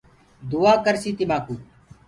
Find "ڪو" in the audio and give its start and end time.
1.45-1.55